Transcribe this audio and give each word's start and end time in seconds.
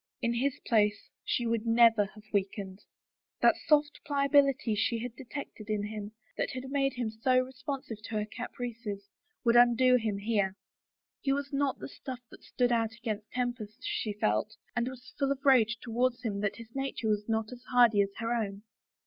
In 0.19 0.33
his 0.33 0.59
place 0.65 1.11
she 1.23 1.45
would 1.45 1.67
never 1.67 2.05
have 2.15 2.23
weakened! 2.33 2.79
That 3.39 3.53
soft 3.67 3.99
pli 4.03 4.21
19 4.21 4.25
THE 4.25 4.25
FAVOR 4.25 4.25
OF 4.25 4.31
KINGS 4.31 4.31
ability 4.71 4.75
she 4.81 4.97
had 4.97 5.15
detected 5.15 5.69
ip 5.69 5.83
him, 5.83 6.11
that 6.37 6.49
had 6.53 6.71
made 6.71 6.93
him 6.93 7.11
so 7.11 7.37
responsive 7.41 8.01
to 8.05 8.15
her 8.15 8.25
caprices, 8.25 9.07
would 9.43 9.55
undo 9.55 9.97
him 9.97 10.17
here. 10.17 10.55
His 11.23 11.35
was 11.35 11.53
not 11.53 11.77
the 11.77 11.87
stuff 11.87 12.21
that 12.31 12.43
stood 12.43 12.71
out 12.71 12.93
against 12.93 13.29
tempest', 13.29 13.83
she 13.83 14.13
felt, 14.13 14.55
and 14.75 14.87
was 14.87 15.13
full 15.19 15.31
of 15.31 15.45
rage 15.45 15.77
towards 15.79 16.23
him 16.23 16.39
that 16.41 16.55
his 16.55 16.73
nature 16.73 17.07
was 17.07 17.29
not 17.29 17.51
as 17.51 17.61
hardy 17.69 18.01
as 18.01 18.09
her 18.17 18.33
own. 18.33 18.63